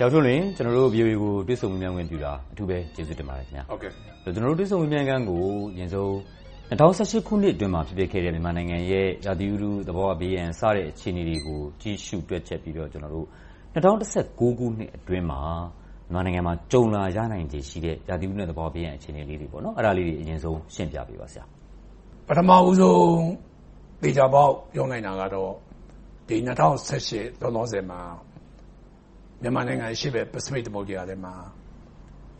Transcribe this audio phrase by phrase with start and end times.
[0.00, 5.44] ဆရာဦးထွန်းလွင်ကျနော်တို့ VOA ကိုတွေ့ဆုံမေးမြန်းခွင့်ပြုတာအထူးပဲကျေးဇူးတင်ပါတယ်။ကျနော်တို့တွေ့ဆုံမေးမြန်းခန်းကို
[5.74, 6.10] အရင်ဆုံး
[6.70, 13.20] ၂၀၁၈ခုနှစ်အတွင်းမှာဖြစ်ပျက်ခဲ့တဲ့မြန်မာနိုင်ငံရဲ့ရာသီဥတု၊သဘာဝဘေးအန္တရာယ်စတဲ့အခြေအနေတွေကိုကြည့်ရှုတွက်ချက်ပြီးတော့၂၀
[13.74, 13.82] ၁
[14.38, 15.40] ၉ခုနှစ်အတွင်းမှာ
[16.12, 21.26] မြန်မာနိုင်ငံမှာကြုံလာရနိုင်ခြေရှိတဲ့ရာသီဥတုနဲ့သဘာဝဘေးအန္တရာယ်အခြေအနေလေးတွေကိုအရင်ဆုံးရှင်းပြပေးပါ။
[22.28, 23.04] ပထမဦးဆုံး
[24.02, 25.52] သေချာပေါက်ပြောနိုင်တာကတော့
[26.28, 28.00] ၂၀၁၈လောလောဆယ်မှာ
[29.42, 31.34] မြန်မာနိုင်ငံအရှေ့ဘက်ပစိဖိတ်သမုဒ္ဒရာထဲမှာ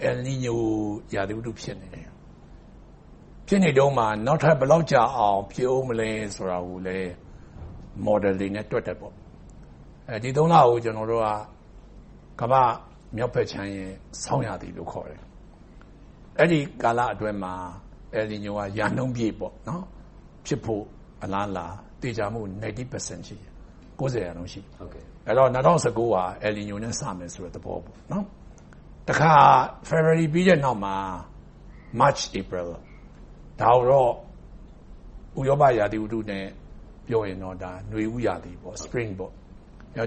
[0.03, 0.61] အယ်လ်နီညို
[1.15, 2.09] ရာသီဥတုဖြစ်နေတယ်။
[3.47, 7.11] ဖြစ်နေတုန်းမှာနောက်ထပ်ဘယ်လောက်ကြာအောင်ဖြစ်အုံးမလဲဆိုတာကိုလည်း
[8.07, 8.97] Model တွေနဲ့တွက်တယ်။
[10.23, 11.29] ဒီလကိုကျနော်တို့က
[12.41, 12.69] ကမ္ဘာ့
[13.17, 13.91] မြောက်ဘက်ခြမ်းရဲ့
[14.23, 15.23] ဆောင်းရာသီလို့ခေါ်တယ်။
[16.39, 17.55] အဲဒီကာလအတွင်းမှာ
[18.15, 19.35] အယ်လ်နီညိုကရာနှုန်းပြည့်
[20.47, 20.85] ဖြစ်ဖို့
[21.23, 21.67] အလားအလာ
[22.01, 22.41] သေချာမှု
[22.83, 23.50] 90%ရှိတယ်။
[24.25, 25.03] ရာခိုင်နှုန်းရှိတယ်။အဲဒီ
[25.39, 27.79] တော့၂၀၁၉ကအယ်လ်နီညိုနဲ့စမယ်ဆိုတဲ့သဘော။
[29.09, 29.35] တခါ
[29.87, 30.97] ဖေဖေါ်ဝါရီပြီးတဲ့နောက်မှာ
[31.99, 32.63] မတ်၊ဧပြီ
[33.61, 34.13] ဒါကိုတော့
[35.39, 36.47] ဥရောပရာသီဥတုနဲ့
[37.07, 37.57] ပြောရင်တော့
[37.93, 38.53] နွေဦးရာသီ
[38.85, 39.11] Spring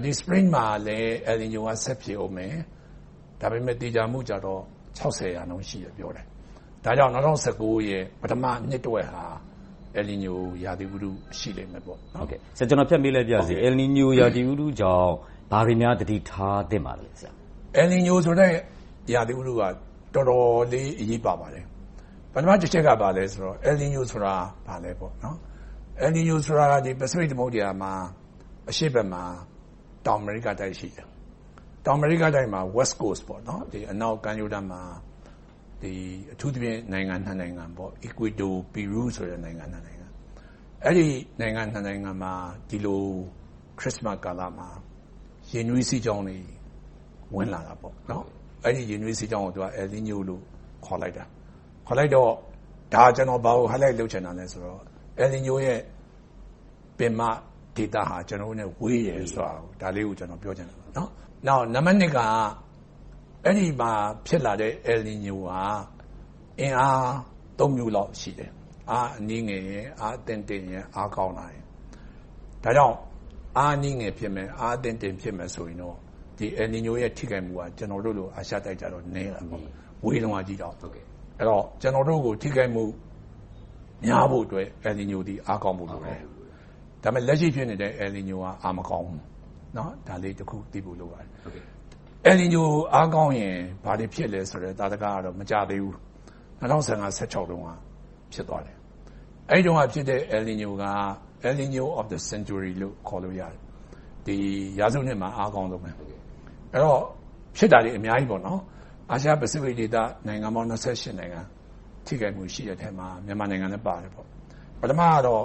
[0.04, 2.54] ဒီ Spring မှာလည်းအယ်လ်နီညိုကဆက်ဖြစ်အုံးမယ်။
[3.40, 4.60] ဒါပေမဲ့သေချာမှုကတော့
[4.98, 6.26] ရာခိုင်နှုန်းရှိတယ်လို့ပြောတယ်။
[6.84, 9.24] ဒါကြောင့်၂၀၁၉ရဲ့ပထမနှစ်တဝက်ဟာ
[9.96, 15.12] အယ်လ်နီညိုရာသီဥတုရှိလိမ့်မယ်။ကျနော်ဖြတ်မေးလိုက်ပါရစေ။အယ်လ်နီညိုရာသီဥတုကြောင့်
[15.50, 17.06] ဘာတွေများသတိထားသင့်ပါလဲ။
[17.76, 18.52] အယ်လ်နီညိုဆိုတဲ့
[19.14, 19.62] ရာသီဥတုက
[20.14, 21.64] တော်တော်လေးအရေးပါပါတယ်။
[22.32, 24.34] ပထမတချက်ကဘာလဲဆိုတော့အယ်လ်နီညိုဆိုတာ
[24.66, 25.12] ဘာလဲပေါ့။
[26.00, 26.66] အယ်လ်နီညိုဆိုတာ
[27.00, 27.92] ပစိဖိတ်သမုဒ္ဒရာမှာ
[28.70, 29.24] အရှေ့ဘက်မှာ
[30.06, 31.06] တောင်အမေရိကတိုက်ရှိတယ်။
[31.86, 33.22] တောင်အမေရိကတိုက်မှာ West Coast
[33.92, 34.82] အနောက်ကမ်းရိုးတန်းမှာ
[35.82, 37.64] အထူးသဖြင့်နိုင်ငံနှစ်နိုင်ငံ
[38.06, 40.06] Ecuador, Peru ဆိုတဲ့နိုင်ငံနှစ်နိုင်ငံ။
[40.84, 41.06] အဲဒီ
[41.40, 42.32] နိုင်ငံနှစ်နိုင်ငံမှာ
[42.68, 43.02] ဒီလို
[43.78, 44.68] ခရစ်စမတ်ကာလမှာ
[45.52, 46.38] ရေနွေးစီးကြောင်းတွေ
[47.34, 47.76] ဝင်လာတယ်။
[48.64, 50.42] အဲဒီရေနွေးစီးကြောင်းကိုအယ်လ်နီညိုလို့
[50.84, 51.26] ခေါ်လိုက်တယ်။
[51.86, 52.30] ခေါ်လိုက်တော့
[53.16, 54.80] ကျနော်ဘာကို highlight လုပ်ချင်တာလဲဆိုတော့
[55.18, 55.80] အယ်လ်နီညိုရဲ့
[56.98, 57.20] ပင်မ
[57.76, 62.18] ဒေသဟာကျနော်တို့နဲ့ဝေးတယ်ဆိုတာကိုဒါလေးကိုပြောချင်တယ်။နောက်နံပတ်နှစ်က
[63.46, 63.92] အဲဒီမှာ
[64.26, 65.50] ဖြစ်လာတဲ့အယ်လ်နီညိုက
[66.60, 68.50] အင်အားမျိုးလောက်ရှိတယ်။
[68.90, 69.62] အားအနည်းငယ်၊
[70.00, 70.62] အားအသင့်အတင့်၊
[70.96, 71.46] အားကောင်းတာ။
[72.64, 72.96] ဒါကြောင့်
[73.56, 75.96] အားအနည်းငယ်ဖြစ်မယ်။အားအသင့်အတင့်ဖြစ်မယ်ဆိုရင်တော့
[76.56, 79.44] အယ်လ်နီညိုရဲ့ထိခိုက်မှုကကျနော်တို့လိုအာရှတိုက်ကြတော့နည်းတယ်။
[80.04, 81.00] ဝေးလွန်တဲ့အခါကြတော့။အဲဒီ
[81.48, 82.84] တော့ကျနော်တို့ကိုထိခိုက်မှု
[84.06, 86.20] များဖို့အတွက်အယ်လ်နီညိုသည်အားကောင်းဖို့လိုတယ်။
[87.02, 89.20] ဒါပေမဲ့လက်ရှိဖြစ်နေတဲ့အယ်လ်နီညိုကအားမကောင်းဘူး။
[90.06, 91.28] ဒါလေးတခုသိဖို့လိုပါတယ်။
[92.26, 95.94] အယ်လ်နီညိုအားကောင်းရင်ဘာတွေဖြစ်လဲဆိုတဲ့သာဓကတော့မကြာသေးဘူး။
[96.60, 97.68] ၂၀၁၅-၁၆တုန်းက
[98.32, 98.76] ဖြစ်သွားတယ်။
[99.50, 100.84] အဲဒီတုန်းကဖြစ်တဲ့အယ်လ်နီညိုက
[101.44, 103.42] El Niño of the Century လို့ခေါ်လို့ရ
[104.26, 104.40] တယ်။
[104.78, 106.14] ရာစုနှစ်မှာအားအကောင်းဆုံး။အဲဒီ
[106.82, 107.00] တော့
[107.56, 108.40] ဖြစ်တာတွေအများကြီး။
[109.10, 109.96] အာရှ-ပစိဖိတ်ဒေသ
[110.26, 111.40] နိုင်ငံပေါင်းနိုင်ငံ
[112.06, 114.10] ထိခိုက်မှုရှိတဲ့အထဲမှာမြန်မာနိုင်ငံလည်းပါတယ်။
[114.80, 115.42] ပထမတော့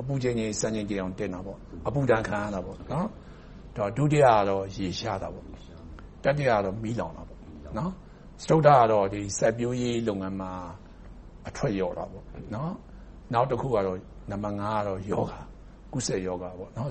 [0.00, 2.76] အပူချိန်တွေစံချိန်တင်အောင်တင်တာပေါ့။အပူဒဏ်ခံရတာပေါ့။
[3.96, 5.46] ဒုတိယကတော့ရေရှားတာပေါ့။
[6.24, 7.38] တတိယကတော့မီးလောင်တာပေါ့။
[8.42, 10.52] စတုတ္ထကတော့စိုက်ပျိုးရေးလုပ်ငန်းမှာ
[11.48, 13.98] အထွက်လျော့တာပေါ့။နောက်တခုကတော့
[14.30, 15.40] နံပတ်ငါးကတော့ရောဂါ။
[15.92, 16.50] ကူးစက်ရောဂါ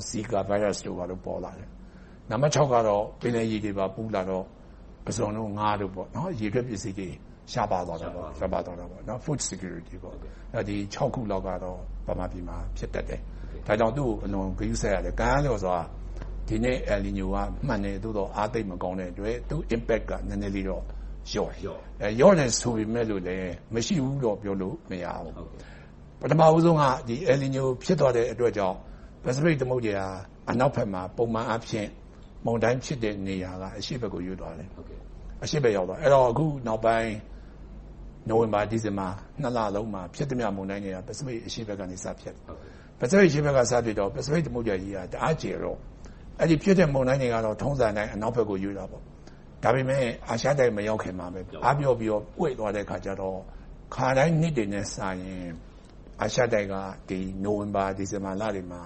[0.10, 1.70] ဇီကာဗိုင်းရပ်စ်တို့ပေါ်လာတယ်။
[2.30, 4.46] နံပတ်ခြောက်ကတော့ပင်လယ်ရေတွေပူးလာတော့
[5.06, 5.92] ပုဇွန်၊ငါးတို့
[6.42, 7.10] ရေထွက်ပစ္စည်းတွေ
[7.52, 8.12] ရှားပါးသွားတယ်။
[9.26, 9.96] Food Security
[10.68, 10.76] ဒီ
[11.14, 13.22] ခုလောက်ကတော့ဗမာပြည်မှာဖြစ်တတ်တယ်။
[13.68, 15.78] ဒါကြောင့်သူကိုအလွန်ဂရုစိုက်ရတယ်။ကံအားလျော်စွာ
[16.50, 17.38] ဒီနှစ်အယ်လ်နီညိုက
[17.68, 20.84] မှန်တယ်။သို့သော် အားသိပ်မကောင်းတဲ့အတွက် သူ့ Impact က နည်းနည်းလေးတော့
[21.32, 21.62] လျော့တယ်။
[22.20, 23.38] လျော့တယ်ဆိုပေမယ့်လဲ
[23.74, 25.48] မရှိဘူးတော့ ပြောလို့မရဘူး။
[26.22, 26.84] ပထမဦးဆုံးက
[27.28, 28.78] အယ်လ်နီညိုဖြစ်သွားတဲ့အတွက်ကြောင့်
[29.24, 30.06] ပစိဖိတ်သမုဒ္ဒရာ
[30.50, 31.90] အနောက်ဘက်မှာ ပုံမှန်အားဖြင့်
[32.46, 34.68] မုန်တိုင်းဖြစ်တဲ့နေရာက အရှေ့ဘက်ကို ရွေ့သွားတယ်။
[36.32, 37.14] အခုနောက်ပိုင်း
[38.30, 39.08] နိုဝင်ဘာ၊ဒီဇင်ဘာ
[39.42, 42.44] နှစ်လလုံးမှာ ဖြစ်သမျှ မုန်တိုင်းတွေက ပစိဖိတ်အရှေ့ဘက်ကနေ စဖြစ်တယ်။
[43.00, 45.78] ပစိဖိတ်အရှေ့ဘက်က စဖြစ်တော့ ပစိဖိတ်သမုဒ္ဒရာကြီးက တအားကျယ်တော့
[46.42, 49.04] အဲဒီဖြစ်တဲ့မုန်တိုင်းတွေကတော့ထုံးစံအတိုင်းအနောက်ဘက်ကိုရွေ့တာပေါ့။
[49.64, 51.28] ဒါပေမဲ့အာရှတိုက်မရောက်ခင်မှာ
[51.66, 53.38] အားပျော့ပြီးတော့ကွေ့သွားတဲ့အခါကြတော့
[53.96, 55.48] ခါတိုင်းနှစ်တွေနဲ့စာရင်
[56.22, 56.76] အာရှတိုက်က
[57.44, 58.82] နိုဝင်ဘာ၊ဒီဇင်ဘာလတွေမှာ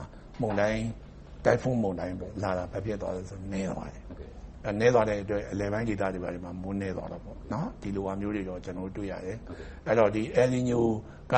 [0.60, 4.04] တိုင်ဖွန်းမုန်တိုင်းလာတာဘာဖြစ်သွားလဲဆိုတော့နည်းသွားတယ်။
[4.80, 7.22] နည်းသွားတဲ့အတွက်အလယ်ပိုင်းဒေသတွေမှာမိုးနည်းသွားတယ်။
[7.82, 9.38] ဒီလိုဟာမျိုးတွေတော့ကျနော်တို့တွေ့ရတယ်။
[9.88, 10.86] အဲဒီတော့အယ်လ်နီညို
[11.34, 11.36] က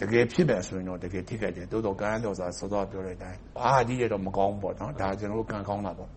[0.00, 6.08] တကယ်ဖြစ်မယ်ဆိုရင်တော့တကယ်ထိခိုက်တယ်။သို့သော်ကံအားလျော်စွာစောစောကပြောတဲ့အတိုင်းအားကြီးတယ်တော့မကောင်းဘူး။ဒါကကျနော်တို့ကံကောင်းတာပေါ့။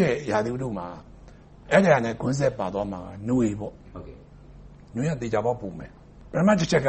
[0.00, 0.88] ရဲ့ရာသီဥတုမှာ
[1.72, 3.46] အဲဒါနဲ့ကွင်းဆက်ပါသွားမှာကနွေ-
[4.94, 5.90] နွေကသေချာပေါက်ပူမယ်။
[6.30, 6.88] ပထမတချက်က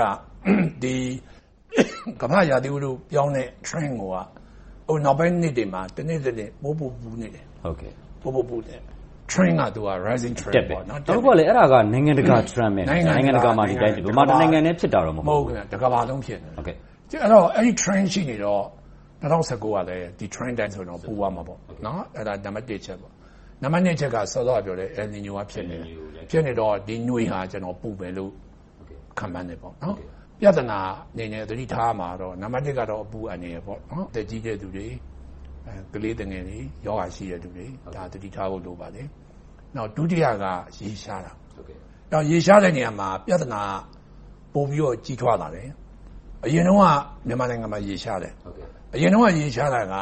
[2.22, 7.46] ကမ္ဘာ့ရာသီဥတုပြောင်းတဲ့ Trend ကိုကနောက်ပိုင်းနှစ်တွေမှာတနှစ်ထက်တနှစ်ပိုပိုပူနေတယ်။
[9.32, 16.76] trend ကသူက rising trend ပေါ့နော်တော့ဘာလဲအဲ့ဒါကနိုင်ငံတကာ trend ပဲနိုင်ငံတကာမှာဒီတိုင်းဗမာနိုင်ငံနဲ့ဖြစ်တာတော့မဟုတ်ဘူးမဟုတ်ဘူးတကဘာလုံးဖြစ်နေဟုတ်ကဲ့
[17.22, 18.64] အဲ့တော့အဲ့ဒီ trend ရှိနေတော့
[19.22, 23.14] 2019ကလည်းဒီ trend တိုင်းဆိုတော့ပူသွားမှာပေါ့နော်အဲ့ဒါနံပါတ်1ချက်ပေါ့
[23.64, 25.88] နံပါတ်2ချက်ကစောစောပြောတဲ့ El Niño ကဖြစ်နေတယ်
[26.30, 28.32] ဖြစ်နေတော့ဒီညွေဟာကျွန်တော်ပူပဲလို့
[29.20, 29.96] ခံမှန်းနေပေါ့နော်
[30.40, 30.80] ပြဿနာ
[31.14, 34.88] အနေနဲ့သတိထားမှာတော့နံပါတ်1ကတော့အပူအနေရပေါ့နော်တက်ကြီးတဲ့သူတွေ
[35.94, 39.08] ကလေးတငယ်တွေယောဂရှိတဲ့သူတွေဒါသတိထားဖို့လိုပါတယ်
[39.76, 40.46] နောက်ဒုတိယက
[40.82, 41.78] ရေရှားတာဟုတ်ကဲ့
[42.12, 43.62] နောက်ရေရှားတဲ့နေရာမှာပြဿနာ
[44.54, 45.70] ပို့ပြီးတော့ကြီးထွားလာတယ်
[46.46, 46.78] အရင်တော့
[47.28, 49.96] မြန်မာနိုင်ငံမှာရေရှားတယ်ဟုတ်ကဲ့အရင်တော့ရေရှားတာက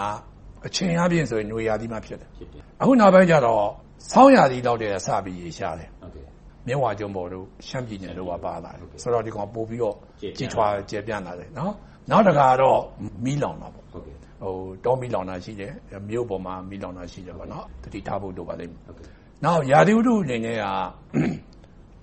[0.65, 3.63] အချိန်အပြည့်ဆိုရင်ຫນွေရာသီမှာဖြစ်တယ်ဖြစ်တယ်အခုနောက်ပိုင်းကျတော့
[4.11, 6.25] ဆောင်းရာသီတော့တည်းစပြီးရေရှားတယ်ဟုတ်ကဲ့
[6.67, 9.95] မြဝကျုံပေါ်တို့ရှမ်းပြည်နယ်တို့ကပါလာတယ်ဆိုတော့ဒီကောင်ပို့ပြီးတော့
[10.37, 11.73] ကြီးထွားကျပြန့်လာတယ်နော်
[12.11, 12.79] နောက်တခါတော့
[13.25, 14.53] မီးလောင်တာပေါ့ဟုတ်ကဲ့ဟို
[14.85, 15.71] တောမီလောင်တာရှိတယ်
[16.09, 20.65] မြို့ပေါ်မှာမီလောင်တာရှိတယ်ပေါ့နော်တတိထားဖို့လိုပါလိမ့်မယ်ဟုတ်ကဲ့ နောက်ရာသီဥတုအနေနဲ့က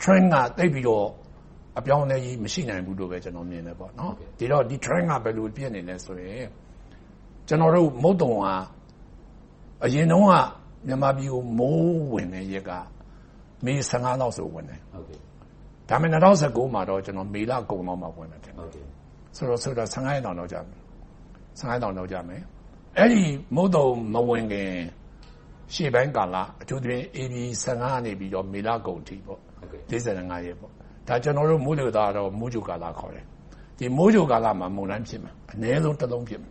[0.03, 1.07] trend ကတိတ်ပြီးတော့
[1.79, 6.47] အပြောင်းအလဲကြီးမရှိနိုင်ဘူးလို့ပဲကျွန်တော်မြင်တယ်ပေါ့နော်ဒီတော့ဒီ trend ကဘယ်လိုပြည့်နေလဲဆိုရင်
[7.49, 8.47] ကျွန်တော်တို့မုတ်တုံက
[9.85, 10.33] အရင်တုန်းက
[10.87, 12.71] မြန်မာပြည်ကိုမိုးဝင်တဲ့ရက်က
[13.65, 15.19] မေ15လောက်ဆိုဝင်တယ်ဟုတ်ကဲ့
[15.89, 18.85] ဒါပေမဲ့2019မှာတော့ကျွန်တော်မေလကုန်တော့မှဝင်တယ်ဟုတ်ကဲ့
[19.37, 20.81] ဆိုတော့ဆိုတော့15ရက်တောင်တော့ကြာမယ်
[21.59, 22.43] 15ရက်တောင်တော့ကြာမယ်
[22.99, 23.23] အဲ့ဒီ
[23.55, 24.73] မုတ်တုံမဝင်ခင်
[25.75, 27.35] ရှေ့ပိုင်းကာလအထူးသဖြင့် AB
[27.65, 29.41] 15နေပြီးတော့မေလကုန်ထိပေါ့
[29.91, 30.73] 45ရက်ပေါ့
[31.09, 33.25] ဒါကျွန်တော်တို့မိုးလေသားတော့မိုးကြိုကာလခေါ်တယ်
[33.79, 36.51] ဒီမိုးကြိုကာလမှာမုန်တိုင်းဖြစ်မှာအနည်းဆုံးတစ်လုံးဖြစ်မှာ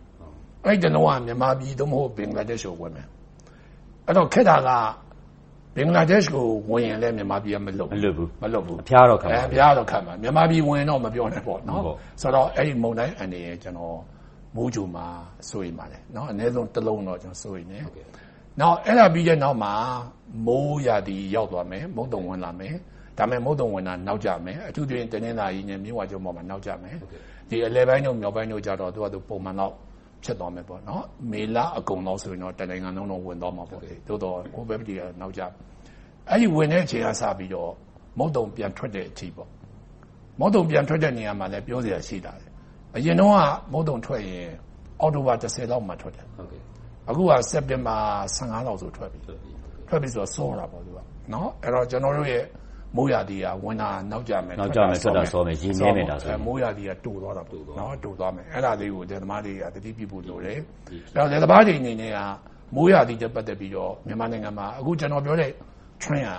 [0.64, 3.06] အဲ့ဒီတော့မြန်မာပြည်သို့မဟုတ်ဘင်္ဂလားဒေ့ရှ်ကိုဝင်မယ်
[4.06, 4.70] အဲ့တော့ခက်တာက
[5.76, 11.82] ဘင်္ဂလားဒေ့ရှ်ကိုဝင်ရင်လည်းမြန်မာပြည်ကမလွတ်မလွတ်ဘူးမလွတ်ဘူးအဖျားတော့ခံပါအဖျားတော့ခံပါမြန်မာပြည်ဝင်တော့မပြောနဲ့ပေါ့နော်
[12.20, 13.98] ဆိုတော့အဲ့ဒီမုန်တိုင်းအနေနဲ့ကျွန်တော်
[14.56, 15.06] မိုးကြိုမှာ
[15.50, 17.78] စိုးရိမ်ပါတယ်နော်အနည်းဆုံးတစ်လုံးတော့ကျွန်တော်စိုးရိမ်နေ
[18.60, 19.72] နောက်အဲ့ဒါပြီးတဲ့နောက်မှာ
[20.46, 22.74] မိုးရာသီရောက်သွားမယ်မုတ်တုံဝင်လာမယ်
[23.18, 26.96] ဒါပေမဲ့မုတ်တုံဝင်တာနောက်ကျမယ်အထူးသဖြင့်တနင်္လာရီနဲ့မြင်းဝါကျုံပေါ်မှာနောက်ကျမယ်
[27.50, 29.72] ဒီအလဲပိုင်းတို့မြောက်ပိုင်းတို့ကြတော့သူကသူပုံမှန်တော့
[30.24, 35.42] ဖြစ်သွားမယ်ပေါ့နော်မေလအကုန်တော့ဆိုရင်တော့တနိုင်ငံလုံးတော့ဝင်သွားမှာပေါ့လေသို့တော့ဟိုဘက်ပြည်ကနောက်ကျ
[36.28, 37.70] အဲ့ဒီဝင်တဲ့အချိန်ကစပြီးတော့
[38.18, 39.48] မုတ်တုံပြန်ထွက်တဲ့အချိန်ပေါ့
[40.40, 42.46] မုတ်တုံပြန်ထွက်တဲ့နေရာမှာလည်းပြောစရာရှိတာလေ
[42.96, 43.38] အရင်တော့က
[43.72, 44.48] မုတ်တုံထွက်ရင်
[45.00, 46.62] အောက်တိုဘာ10လောက်မှထွက်တယ်ဟုတ်ကဲ့
[47.10, 47.96] အခုကစက်တင်ဘာ
[48.36, 49.18] 15လောက်ဆိုထွက်ပြီ
[49.88, 50.98] ထွက်ပြီဆိုတော့စောတာပေါ့သူက
[51.32, 52.44] နော်အဲ့တော့ကျွန်တော်တို့ရဲ့
[52.96, 60.62] မိုးရာသီကဝင်တာနောက်ကျမယ်နောက်ကျမယ်ထွက်တာစောမယ်ရေနေမယ်ဒါဆိုမိုးရာသီကတူသွားတာပေါ့နော်တူသွားမယ်အဲ့ဒါလေးကိုလက်သမားတွေကတတိပြဖို့လိုတယ်အဲ့
[61.16, 62.18] တော့လက်သမားတွေအနေနဲ့က
[62.76, 65.50] မိုးရာသီတက်ပတ်သက်ပြီးတော့မြန်မာနိုင်ငံမှာအခုကျွန်တော်ပြောတဲ့
[66.02, 66.36] trend ဟာ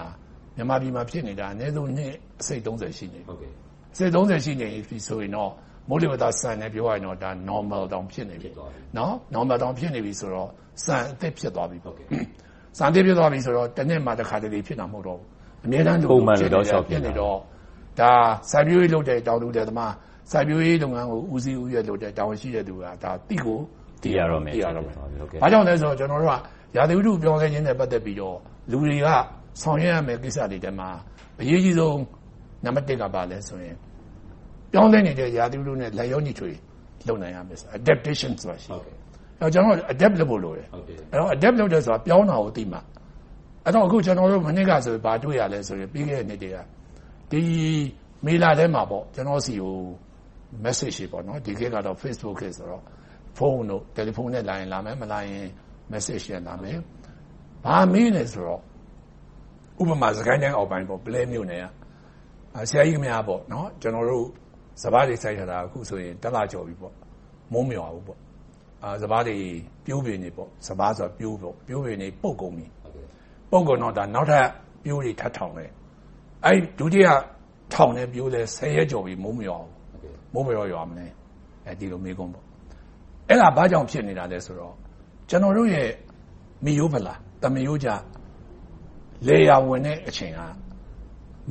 [0.56, 3.52] မြန်မာပြည်မှာဖြစ်နေတာအနည်းဆုံးနှစ်အစိတ်30ရှိနေဟုတ်ကဲ့
[3.94, 5.52] အစိတ်30ရှိနေပြီဆိုရင်တော့
[5.90, 8.50] မိုးလေဝသစံနဲ့ပြောရရင်တော့ဒါ normal တောင်ဖြစ်နေပြီ
[8.98, 10.50] နော် normal တောင်ဖြစ်နေပြီဆိုတော့
[10.86, 11.96] စံအသစ်ဖြစ်သွားပြီပေါ့
[12.78, 15.28] စံအသစ်ဖြစ်သွားပြီဆိုတော့တစ်နှစ်မှတစ်ခါတလေဖြစ်တာမဟုတ်တော့ဘူး
[15.66, 17.38] အများတန်းလူပုံမှန်လို့ရှောက်ဖြစ်နေတော့
[18.00, 18.12] ဒါ
[18.52, 19.94] စိုက်ပျိုးရေးလုပ်တဲ့တောင်လူတဲ့သမား
[20.32, 23.60] စိုက်ပျိုးရေးလုပ်ငန်းကိုဦးစီးဦးရွက်လုပ်တဲ့တာဝန်ရှိတဲ့သူကဒါတိကို
[24.04, 26.36] တည်ရတော့မယ်တည်ရတော့မယ်ဟုတ်ကဲ့။ဘာကြောင့်လဲဆိုတော့ကျွန်တော်တို့က
[26.78, 28.38] ရာသီဥတုပြောင်းလဲခြင်းနဲ့ပတ်သက်ပြီးတော့
[28.72, 29.08] လူတွေက
[29.62, 30.90] ဆောင်ရွက်ရမယ့်ကိစ္စတွေတည်းမှာ
[31.42, 32.00] အရေးကြီးဆုံး
[32.64, 33.76] နံပါတ်1ကပါလဲဆိုရင်
[34.72, 36.52] ပြောင်းလဲနေတဲ့ရာသီဥတုနဲ့လက်ရောညီထွေ
[37.08, 38.96] လုပ်နိုင်ရမယ်ဆို adaptation ဆိုတာရှိတယ်။
[39.42, 42.80] အဲကျွန်တော် adapt လုပ်ဖို့လိုတယ်။အဲတော့ adapt လုပ်တဲ့ဆိုတာပြောင်းတာကိုသိမှ
[43.66, 46.58] အဲ့တော့အခုကျွန်တော်တို့မနစ်ကဆိုဘာတွေ့ရလဲဆိုရင်ပြီးခဲ့တဲ့နေ့တည်းက
[47.32, 47.42] ဒီ
[48.26, 49.76] မေလာထဲမှာပေါ့ကျွန်တော်စီကို
[50.66, 52.84] message တွေပေါ့နော်ဒီခေတ်ကတော့ Facebook ခေတ်ဆိုတော့
[53.38, 55.46] ဖုန်းတို့တယ်လီဖုန်းနဲ့လာရင်လာမယ်မလာရင်
[55.92, 56.78] message ရလာမယ်
[57.66, 58.62] ဘာမေးလဲဆိုတော့
[59.82, 61.66] ဥပမာစကိုင်းတိုင်းအောက်ပိုင်းပေါ့ပလဲမြို့နယ်က
[62.70, 64.28] ဆရာကြီးခင်ဗျားပေါ့နော်ကျွန်တော်တို့
[64.82, 66.94] စပားတွေစိုက်ထားတာအခုဆိုရင်တက်လာကြော်ပြီပေါ့
[67.54, 68.20] မုံမြော်ဘူးပေါ့
[68.84, 69.36] အာစပားတွေ
[69.86, 72.66] ပြိုးပင်နေပေါ့စပားဆိုပြိုးပေါ့ပြိုးပင်နေပုတ်ကုန်ပြီ
[73.52, 74.48] ပုံကတော့ဒါနောက်ထပ်
[74.84, 75.72] ပြိုးတွေထပ်ထောင်တယ်
[76.46, 77.08] အဲ့ဒုတိယ
[77.74, 79.62] ထောင်တဲ့ပြိုးလဲ10ရက်ကျော်ပြီမိုးမရော
[80.34, 81.08] မိုးမရောရွာမလဲ
[81.66, 82.46] အဲဒီလိုမေးခွန်းပေါ့
[83.30, 84.74] အဲ့ဒါဘာကြောင့်ဖြစ်နေတာလဲဆိုတော့
[85.30, 85.90] ကျွန်တော်တို့ရဲ့
[86.66, 87.90] မီယိုးဖလားတမယိုးကြ
[89.28, 90.40] လေယာဝင်တဲ့အချိန်က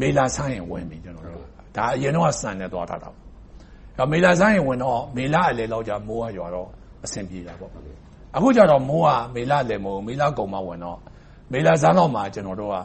[0.00, 3.16] မေလာဆိုင်ရင်ဝင်ပြီကျွန်တော်တို့ ဒါအရင်တော့စံနေသွားတာတော့
[3.99, 6.68] အဲမေလာဆိုင်ရင်ဝင်တော့မေလာအလေလောက်ကြမိုးကရွာတော့
[7.04, 7.71] အဆင်ပြေတာပေါ့
[8.37, 10.99] အခုကျတော့မိုးကမေလာလည်းမဟုတ်မေလာကုံမဝင်တော့
[11.52, 12.76] မေလာဇန်းလောက်မှာကျွန်တော်တို့က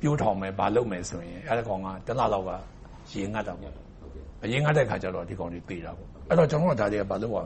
[0.00, 2.50] ပြိုးထောင်မယ်ဘာလုပ်မယ်ဆိုရင်အဲ့ဒါကောင်ကတလလောက်က
[3.10, 3.83] ရေငတ်တော့
[4.44, 7.38] အရင်ငတ်တဲ့ခါကျတော့ဒီကောင်တွေပြေးတာပေါ့အဲ့တော့ကျွန်တော်ကဒါတွေကဘာလုပ်ရ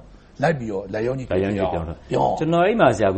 [0.42, 1.98] လိုက်ပြီးတော့လက်ရုံးကြီးလက်ရုံးကြီးပြောင်းတော့
[2.38, 3.16] ကျွန်တော်အိမ်မှာဆရာက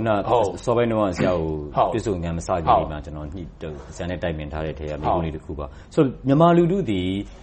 [0.65, 7.01] စောပိုင်းတော့ဆရာကိုပြည့်စုံငံမစကြည့်မှာကျွန်တော်ညှိတော့ဆရာနဲ့တိုက်ပင်ထားတဲ့ထဲကမိကုန်းလေးတစ်ခုပါဆိုမြန်မာလူထုဒီ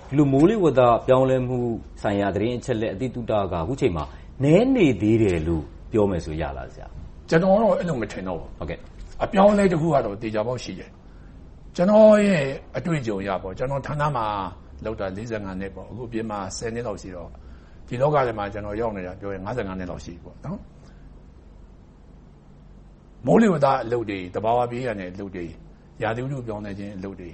[0.09, 1.57] ဒီလိုမိုးလေဝသပြောင်းလဲမှု
[2.01, 4.03] ဆိုင်ရာသတင်းအချက်လက်အတိတုတကအခုချိန်မှာ
[4.43, 6.87] နည်းနေသေးတယ်လို့ပြောမယ်ဆိုရလားဆရာ
[7.29, 8.79] ကျွန်တော်တော့အဲ့လိုမထင်တော့ဘူးဟုတ်ကဲ့
[9.23, 10.89] အပြောင်းအလဲတစ်ခုကတော့တေချာပေါက်ရှိတယ်
[11.75, 12.43] ကျွန်တော်ရဲ့
[12.77, 14.25] အတွေ့အကြုံရပေါ့ကျွန်တော်ဌာနမှာ
[14.85, 17.29] လောက်တာ45နှစ်ပေါ့အခုပြင်မှာ10နှစ်လောက်ရှိတော့
[17.87, 20.59] ဒီလောကထဲမှာကျွန်တော်ရောက်နေတာပြောရင်55နှစ်လောက်ရှိပြီပေါ့နော်
[23.25, 25.45] မိုးလေဝသအလုပ်တွေတဘာဝပြေးရတဲ့အလုပ်တွေ
[26.01, 27.31] ရာသီဥတုပြောင်းလဲခြင်းအလုပ်တွေ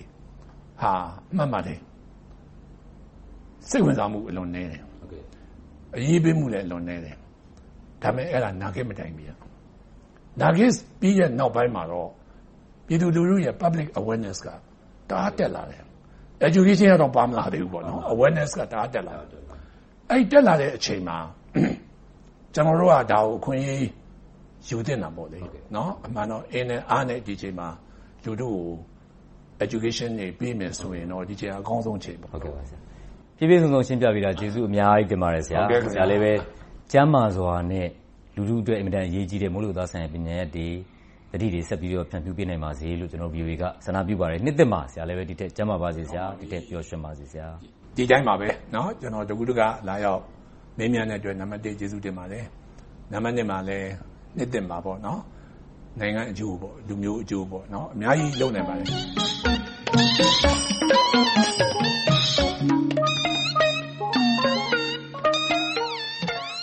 [0.81, 0.91] ဟာ
[1.31, 1.79] အမှတ်မှတ်တယ်
[3.69, 5.23] စိတ်ဝင်စားမှုအလွန်နည်းတယ်ဟုတ်ကဲ့
[5.95, 7.15] အရေးပေးမှုလည်းအလွန်နည်းတယ်
[8.01, 9.25] ဒါပေမဲ့အဲ့ဒါနာခဲ့မတိုင်ပြီ
[10.41, 12.09] နာခဲ့ပြီးရဲ့နောက်ပိုင်းမှာတော့
[12.87, 14.47] ပြည်သူလူထုရဲ့ public awareness က
[15.09, 15.83] တအားတက်လာတယ်
[16.47, 19.41] education ကတော့ပါမလာသေးဘူးပေါ့နော် awareness ကတအားတက်လာတယ်
[20.09, 21.17] အဲ့တက်လာတဲ့အချိန်မှာ
[22.53, 23.87] ကျွန်တော်တို့ကဒါကိုအခွင့်အရေး
[24.67, 25.39] ယူတင်တာပေါ့လေ
[25.75, 27.67] နော်အမှန်တော့အင်းနဲ့အားနဲ့ဒီချိန်မှာ
[28.23, 28.69] လူတို့ကို
[29.65, 32.79] education တွေပေးမယ်ဆိုရင်တော့ဒီချိန်အကောင်းဆုံးချိန်ပေါ့ဟုတ်ကဲ့ပါဆရာ
[33.37, 35.61] ပြည့်ပြည့်စုံစုံရှင်းပြပေးတာကျေးဇူးအများကြီးတင်ပါတယ်ဆရာ
[35.93, 36.33] ဆရာလည်းပဲ
[36.91, 37.87] ကျမ်းမာစွာနဲ့
[38.35, 40.69] လူလူအတွက်အင်မတန်အရေးကြီးတဲ့မိုးလေဝသဆိုင်ရာပညာရပ်တွေ
[41.33, 46.01] သတိတွေဆက်ပြီးတော့ ဖြန့်ဖြူးပေးနိုင်ပါစေလို့ ကျနော်တို့ VOA က ဆန္ဒပြုပါတယ်။နှစ်သစ်မှာ ဆရာလည်း ဒီထက်ကျန်းမာပါစေ၊
[46.39, 47.25] ဒီထက်ပျော်ရွှင်ပါစေ။
[47.95, 48.47] ဒီအတိုင်းပါပဲ။
[49.01, 50.21] ကျနော် တကူးတက လာရောက်
[50.77, 52.43] မေးမြန်းတဲ့အတွက် နံပတ်တစ် ကျေးဇူးတင်ပါတယ်။
[53.11, 53.87] နံပတ်နှစ်မှာလည်း
[54.37, 54.77] နှစ်သစ်မှာ
[55.99, 56.53] နိုင်ငံအကျိုး၊
[56.87, 57.45] လူမျိုးအကျိုး
[57.95, 58.87] အများကြီးလုပ်နိုင်ပါတယ်။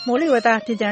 [0.07, 0.89] မိုးလေဝသပညာ